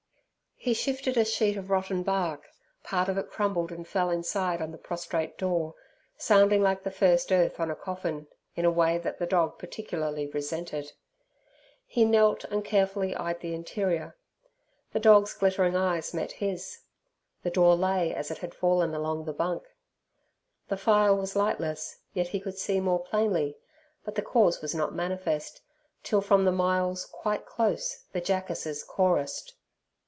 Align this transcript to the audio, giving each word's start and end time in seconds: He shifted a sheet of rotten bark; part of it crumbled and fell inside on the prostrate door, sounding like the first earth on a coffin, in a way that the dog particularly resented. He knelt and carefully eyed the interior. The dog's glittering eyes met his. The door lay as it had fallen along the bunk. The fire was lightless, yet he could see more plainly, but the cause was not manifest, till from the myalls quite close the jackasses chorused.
He 0.63 0.75
shifted 0.75 1.17
a 1.17 1.25
sheet 1.25 1.57
of 1.57 1.71
rotten 1.71 2.03
bark; 2.03 2.43
part 2.83 3.09
of 3.09 3.17
it 3.17 3.31
crumbled 3.31 3.71
and 3.71 3.87
fell 3.87 4.11
inside 4.11 4.61
on 4.61 4.71
the 4.71 4.77
prostrate 4.77 5.35
door, 5.35 5.73
sounding 6.19 6.61
like 6.61 6.83
the 6.83 6.91
first 6.91 7.31
earth 7.31 7.59
on 7.59 7.71
a 7.71 7.75
coffin, 7.75 8.27
in 8.55 8.63
a 8.63 8.69
way 8.69 8.99
that 8.99 9.17
the 9.17 9.25
dog 9.25 9.57
particularly 9.57 10.27
resented. 10.27 10.93
He 11.87 12.05
knelt 12.05 12.43
and 12.43 12.63
carefully 12.63 13.15
eyed 13.15 13.39
the 13.39 13.55
interior. 13.55 14.15
The 14.93 14.99
dog's 14.99 15.33
glittering 15.33 15.75
eyes 15.75 16.13
met 16.13 16.33
his. 16.33 16.81
The 17.41 17.49
door 17.49 17.75
lay 17.75 18.13
as 18.13 18.29
it 18.29 18.37
had 18.37 18.53
fallen 18.53 18.93
along 18.93 19.25
the 19.25 19.33
bunk. 19.33 19.63
The 20.67 20.77
fire 20.77 21.15
was 21.15 21.35
lightless, 21.35 21.97
yet 22.13 22.27
he 22.27 22.39
could 22.39 22.59
see 22.59 22.79
more 22.79 22.99
plainly, 23.03 23.57
but 24.05 24.13
the 24.13 24.21
cause 24.21 24.61
was 24.61 24.75
not 24.75 24.93
manifest, 24.93 25.63
till 26.03 26.21
from 26.21 26.45
the 26.45 26.51
myalls 26.51 27.07
quite 27.11 27.47
close 27.47 28.03
the 28.13 28.21
jackasses 28.21 28.83
chorused. 28.83 29.53